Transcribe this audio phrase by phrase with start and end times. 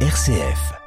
[0.00, 0.85] RCF.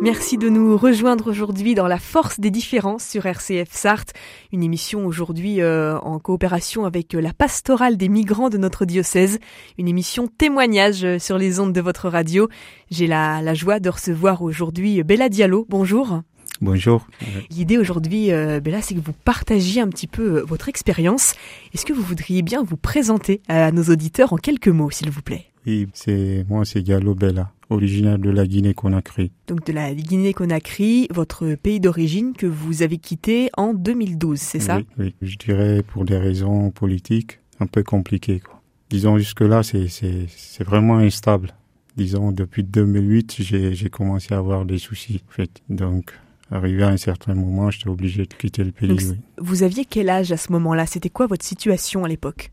[0.00, 4.12] Merci de nous rejoindre aujourd'hui dans La Force des différences sur RCF Sarthe,
[4.52, 9.40] une émission aujourd'hui euh, en coopération avec euh, la pastorale des migrants de notre diocèse,
[9.76, 12.48] une émission témoignage euh, sur les ondes de votre radio.
[12.92, 15.66] J'ai la, la joie de recevoir aujourd'hui Bella Diallo.
[15.68, 16.22] Bonjour.
[16.60, 17.06] Bonjour.
[17.50, 21.34] L'idée aujourd'hui, Bella, c'est que vous partagiez un petit peu votre expérience.
[21.72, 25.22] Est-ce que vous voudriez bien vous présenter à nos auditeurs en quelques mots, s'il vous
[25.22, 25.46] plaît?
[25.66, 29.30] Oui, c'est moi, c'est Diallo Bella originaire de la Guinée-Conakry.
[29.46, 34.78] Donc de la Guinée-Conakry, votre pays d'origine que vous avez quitté en 2012, c'est ça?
[34.78, 38.40] Oui, oui, je dirais pour des raisons politiques un peu compliquées.
[38.40, 38.62] Quoi.
[38.88, 41.54] Disons jusque-là, c'est vraiment instable.
[41.96, 45.22] Disons, depuis 2008, j'ai commencé à avoir des soucis.
[45.28, 45.50] En fait.
[45.68, 46.14] Donc,
[46.50, 48.90] arrivé à un certain moment, j'étais obligé de quitter le pays.
[48.92, 49.16] oui.
[49.38, 50.86] Vous aviez quel âge à ce moment-là?
[50.86, 52.50] C'était quoi votre situation à l'époque?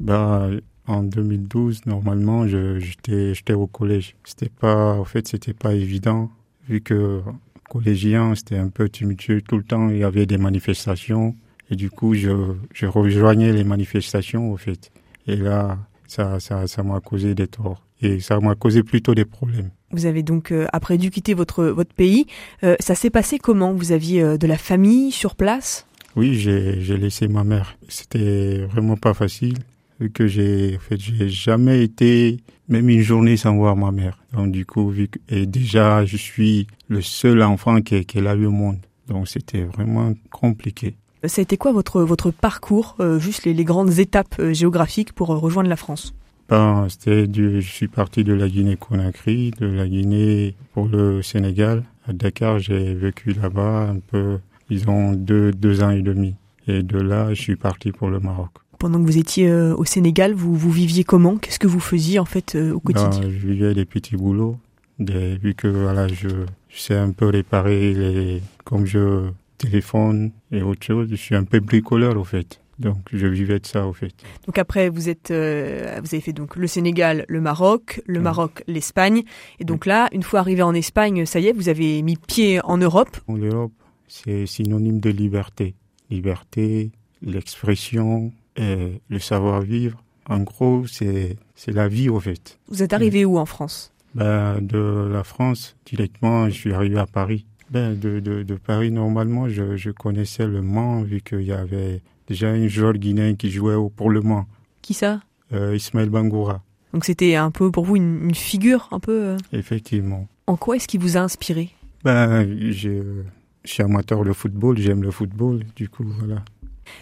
[0.00, 0.48] Bah,
[0.86, 4.16] en 2012, normalement, j'étais j'étais au collège.
[4.24, 6.30] C'était pas, en fait, c'était pas évident
[6.68, 7.22] vu que
[7.68, 9.88] collégien, c'était un peu tumultueux tout le temps.
[9.88, 11.34] Il y avait des manifestations
[11.70, 14.92] et du coup, je, je rejoignais les manifestations, au fait.
[15.26, 19.24] Et là, ça, ça, ça m'a causé des torts et ça m'a causé plutôt des
[19.24, 19.70] problèmes.
[19.92, 22.26] Vous avez donc euh, après dû quitter votre votre pays.
[22.64, 23.72] Euh, ça s'est passé comment?
[23.72, 25.86] Vous aviez euh, de la famille sur place?
[26.16, 27.76] Oui, j'ai laissé ma mère.
[27.88, 29.54] C'était vraiment pas facile
[30.00, 34.18] vu que j'ai en fait j'ai jamais été même une journée sans voir ma mère.
[34.32, 38.46] Donc du coup vu que, et déjà je suis le seul enfant qu'elle a eu
[38.46, 38.78] au monde.
[39.08, 40.96] Donc c'était vraiment compliqué.
[41.24, 45.68] Ça a été quoi votre votre parcours, juste les, les, grandes étapes géographiques pour rejoindre
[45.68, 46.14] la France?
[46.48, 51.82] Ben, c'était du, je suis parti de la Guinée-Conakry, de la Guinée pour le Sénégal.
[52.08, 54.38] À Dakar, j'ai vécu là-bas un peu,
[54.70, 56.34] disons, deux, deux ans et demi.
[56.68, 59.84] Et de là, je suis parti pour le Maroc pendant que vous étiez euh, au
[59.84, 61.36] Sénégal, vous, vous viviez comment?
[61.36, 63.08] Qu'est-ce que vous faisiez en fait euh, au quotidien?
[63.20, 64.58] ben, Je vivais des petits boulots,
[64.98, 66.28] des, vu que voilà, je,
[66.68, 71.08] je, sais un peu réparer les, comme je téléphone et autre chose.
[71.10, 72.60] Je suis un peu bricoleur au fait.
[72.78, 74.12] Donc je vivais de ça au fait.
[74.46, 78.62] Donc après vous êtes euh, vous avez fait donc le Sénégal, le Maroc, le Maroc,
[78.66, 79.22] l'Espagne
[79.58, 82.60] et donc là une fois arrivé en Espagne, ça y est, vous avez mis pied
[82.64, 83.16] en Europe.
[83.28, 83.72] L'Europe,
[84.08, 85.74] c'est synonyme de liberté,
[86.10, 86.90] liberté,
[87.22, 90.02] l'expression, et le savoir-vivre.
[90.28, 92.58] En gros, c'est c'est la vie au fait.
[92.68, 93.92] Vous êtes arrivé où en France?
[94.14, 97.46] Ben, De la France, directement, je suis arrivé à Paris.
[97.70, 102.00] Ben, de, de, de Paris, normalement, je, je connaissais le Mans, vu qu'il y avait
[102.26, 104.46] déjà un joueur guinéen qui jouait pour le Mans.
[104.82, 105.20] Qui ça?
[105.52, 106.62] Euh, Ismaël Bangoura.
[106.92, 109.36] Donc c'était un peu pour vous une, une figure un peu euh...
[109.52, 110.26] Effectivement.
[110.46, 111.70] En quoi est-ce qui vous a inspiré?
[112.04, 113.22] Ben, je,
[113.64, 116.42] je suis amateur de football, j'aime le football, du coup, voilà.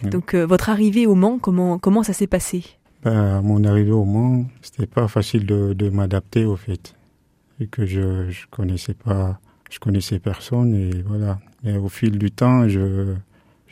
[0.03, 2.63] Donc euh, votre arrivée au Mans, comment comment ça s'est passé?
[3.03, 6.95] Ben, Mon arrivée au Mans, c'était pas facile de, de m'adapter au fait,
[7.59, 11.39] et que je je connaissais pas, je connaissais personne et voilà.
[11.63, 13.13] Mais au fil du temps, je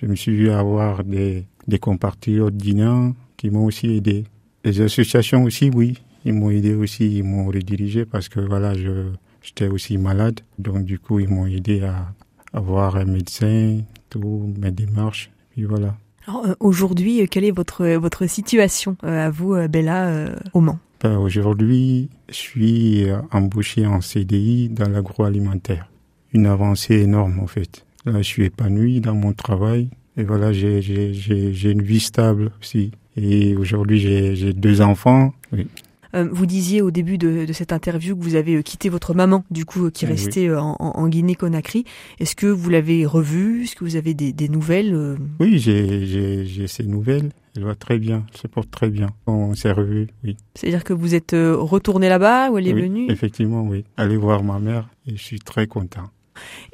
[0.04, 4.26] je me suis vu avoir des des compatriotes guinéens qui m'ont aussi aidé.
[4.66, 9.08] Les associations aussi, oui, ils m'ont aidé aussi, ils m'ont redirigé parce que voilà, je
[9.42, 12.14] j'étais aussi malade, donc du coup ils m'ont aidé à
[12.54, 15.96] avoir un médecin, tout mes démarches, puis voilà.
[16.28, 20.62] Alors, euh, aujourd'hui, quelle est votre, votre situation euh, à vous, euh, Bella, euh, au
[20.62, 25.90] Mans ben, Aujourd'hui, je suis embauché en CDI dans l'agroalimentaire.
[26.32, 27.86] Une avancée énorme, en fait.
[28.06, 29.90] Là, je suis épanoui dans mon travail.
[30.18, 32.92] Et voilà, j'ai une vie stable aussi.
[33.16, 35.34] Et aujourd'hui, j'ai deux enfants.
[35.52, 35.68] Oui.
[36.16, 39.44] Euh, vous disiez au début de, de, cette interview que vous avez quitté votre maman,
[39.50, 40.56] du coup, qui restait oui.
[40.56, 41.86] en, en Guinée-Conakry.
[42.20, 43.64] Est-ce que vous l'avez revue?
[43.64, 45.16] Est-ce que vous avez des, des nouvelles euh?
[45.40, 47.32] Oui, j'ai ses nouvelles.
[47.56, 49.10] Elle va très bien, elle se porte très bien.
[49.28, 50.38] On s'est revus, oui.
[50.56, 53.12] C'est-à-dire que vous êtes euh, retourné là-bas ou elle est oui, venue?
[53.12, 53.84] Effectivement, oui.
[53.96, 56.10] Aller voir ma mère et je suis très content.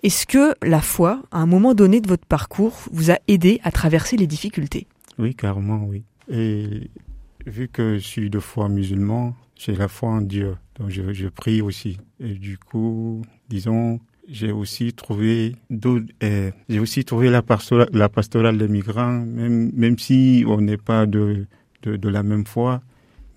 [0.04, 3.72] Est-ce que la foi, à un moment donné de votre parcours, vous a aidé à
[3.72, 4.88] traverser les difficultés?
[5.18, 6.04] Oui, carrément, oui.
[6.32, 6.90] Et
[7.46, 11.62] vu que je suis de foi musulman, j'ai la foi en Dieu, donc je, prie
[11.62, 11.98] aussi.
[12.20, 15.56] Et du coup, disons, j'ai aussi trouvé
[16.22, 20.78] eh, j'ai aussi trouvé la pastorale, la pastorale des migrants, même même si on n'est
[20.78, 21.48] pas de,
[21.82, 22.82] de, de la même foi,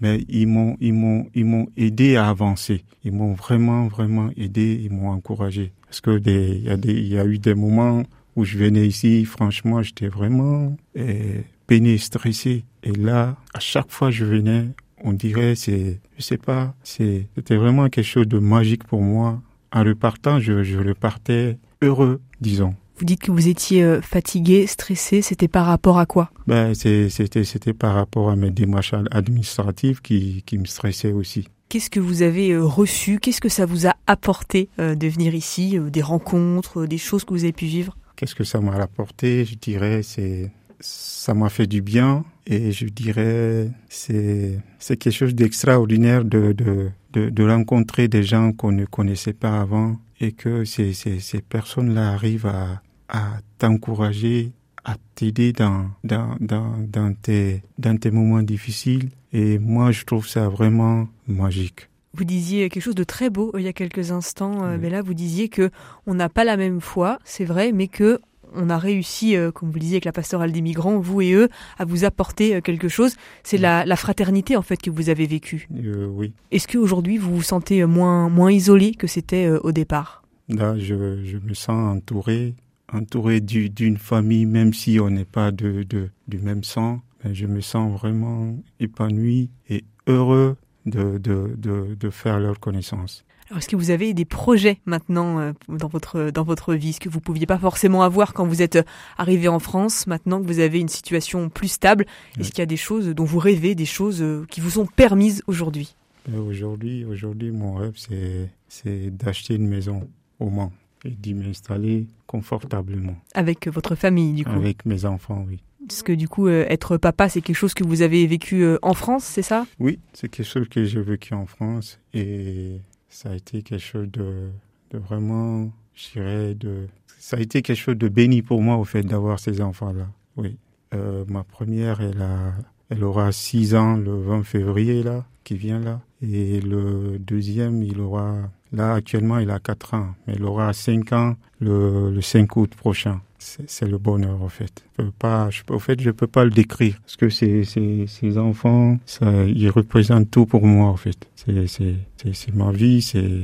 [0.01, 2.85] mais ils m'ont ils m'ont ils m'ont aidé à avancer.
[3.05, 5.73] Ils m'ont vraiment vraiment aidé, ils m'ont encouragé.
[5.93, 8.03] Parce que il y y a eu des moments
[8.35, 12.65] où je venais ici, franchement, j'étais vraiment eh, peiné, stressé.
[12.83, 14.69] Et là, à chaque fois que je venais,
[15.05, 19.43] on dirait, c'est, je sais pas, c'était vraiment quelque chose de magique pour moi.
[19.71, 22.75] En repartant, je, je repartais heureux, disons.
[22.97, 26.31] Vous dites que vous étiez euh, fatigué, stressé, c'était par rapport à quoi?
[26.47, 31.49] Ben, c'était, c'était par rapport à mes démarches administratives qui, qui me stressaient aussi.
[31.73, 33.19] Qu'est-ce que vous avez euh, reçu?
[33.19, 37.33] Qu'est-ce que ça vous a apporté euh, de venir ici Des rencontres, des choses que
[37.33, 37.97] vous avez pu vivre?
[38.15, 42.85] Qu'est-ce que ça m'a apporté Je dirais, c'est ça m'a fait du bien et je
[42.85, 48.85] dirais c'est c'est quelque chose d'extraordinaire de, de, de, de rencontrer des gens qu'on ne
[48.85, 54.53] connaissait pas avant et que ces, ces, ces personnes-là arrivent à, à t'encourager,
[54.85, 59.11] à t'aider dans, dans, dans, dans, tes, dans tes moments difficiles.
[59.33, 61.89] Et moi, je trouve ça vraiment magique.
[62.15, 64.91] Vous disiez quelque chose de très beau euh, il y a quelques instants, euh, mais
[64.91, 65.71] là vous disiez que
[66.07, 68.21] on n'a pas la même foi, c'est vrai, mais que
[68.55, 71.33] on a réussi, euh, comme vous le disiez avec la pastorale des migrants, vous et
[71.33, 71.49] eux,
[71.79, 73.15] à vous apporter euh, quelque chose.
[73.43, 75.69] C'est la, fraternité en fait que vous avez vécue.
[75.85, 76.33] Euh, oui.
[76.51, 80.23] Est-ce qu'aujourd'hui vous vous sentez moins, moins isolé que c'était au départ?
[80.49, 82.55] Là, je, me sens entouré,
[82.93, 85.85] entouré d'une famille, même si on n'est pas de,
[86.29, 87.01] du même sang.
[87.25, 90.57] je me sens vraiment épanoui et heureux
[90.87, 93.25] de, de, de faire leur connaissance.
[93.57, 97.09] Est-ce que vous avez des projets maintenant euh, dans votre dans votre vie, ce que
[97.09, 98.83] vous pouviez pas forcément avoir quand vous êtes euh,
[99.19, 102.07] arrivé en France Maintenant que vous avez une situation plus stable,
[102.39, 104.87] est-ce qu'il y a des choses dont vous rêvez, des choses euh, qui vous sont
[104.87, 105.97] permises aujourd'hui?
[106.35, 110.73] Aujourd'hui, aujourd'hui, mon rêve c'est c'est d'acheter une maison au Mans
[111.05, 113.17] et d'y m'installer confortablement.
[113.35, 114.51] Avec votre famille, du coup.
[114.51, 115.61] Avec mes enfants, oui.
[115.87, 119.25] Parce que du coup, être papa, c'est quelque chose que vous avez vécu en France,
[119.25, 119.67] c'est ça?
[119.81, 124.09] Oui, c'est quelque chose que j'ai vécu en France et ça a été quelque chose
[124.13, 124.51] de,
[124.93, 126.87] de vraiment, je dirais, de,
[127.19, 130.09] ça a été quelque chose de béni pour moi au fait d'avoir ces enfants-là.
[130.37, 130.57] Oui.
[130.95, 132.53] Euh, ma première, elle a,
[132.91, 136.01] elle aura 6 ans le 20 février là, qui vient là.
[136.23, 141.13] Et le deuxième, il aura, là actuellement, il a 4 ans, mais il aura 5
[141.13, 143.21] ans le, le 5 août prochain.
[143.39, 144.85] C'est le bonheur en fait.
[144.99, 148.39] Je peux pas, je, au fait, je peux pas le décrire parce que ces, ces,
[148.39, 151.29] enfants, ils représentent tout pour moi en fait.
[151.35, 153.41] C'est ma vie, c'est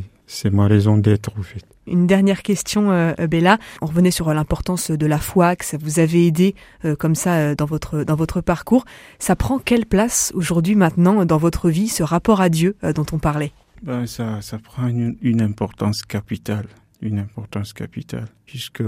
[0.50, 1.64] ma raison d'être en fait.
[1.86, 3.58] Une dernière question, euh, Bella.
[3.80, 6.54] On revenait sur l'importance de la foi, que ça vous avait aidé
[6.84, 8.84] euh, comme ça euh, dans votre dans votre parcours.
[9.19, 13.19] Ça prend quelle place aujourd'hui, maintenant, dans votre vie, ce rapport à Dieu dont on
[13.19, 13.52] parlait?
[13.82, 16.66] Ben, ça, ça prend une, une importance capitale
[17.00, 18.82] une importance capitale, puisque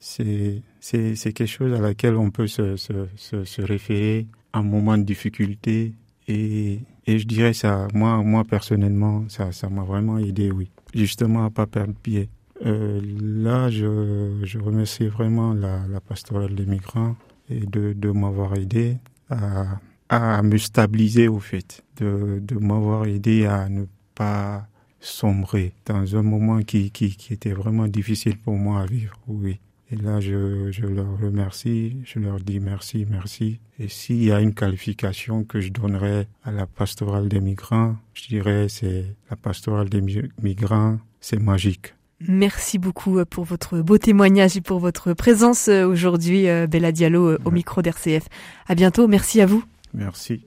[0.00, 4.98] c'est c'est quelque chose à laquelle on peut se, se, se, se référer en moment
[4.98, 5.92] de difficulté
[6.28, 10.70] et, et je dirais ça, moi, moi personnellement, ça, ça m'a vraiment aidé, oui.
[10.94, 12.28] Justement à pas perdre pied.
[12.64, 17.16] Euh, là, je, je remercie vraiment la, la pastorale des migrants
[17.50, 18.98] et de, de m'avoir aidé
[19.28, 23.84] à, à me stabiliser au fait, de, de m'avoir aidé à ne
[24.14, 24.66] pas
[25.00, 29.58] sombrer dans un moment qui, qui, qui était vraiment difficile pour moi à vivre, oui.
[29.94, 33.60] Et là, je, je leur remercie, je leur dis merci, merci.
[33.78, 38.26] Et s'il y a une qualification que je donnerais à la pastorale des migrants, je
[38.26, 40.02] dirais c'est la pastorale des
[40.42, 41.94] migrants, c'est magique.
[42.26, 46.90] Merci beaucoup euh, pour votre beau témoignage et pour votre présence euh, aujourd'hui, euh, Bella
[46.90, 48.24] Diallo, au micro d'RCF.
[48.66, 49.62] À bientôt, merci à vous.
[49.92, 50.44] Merci.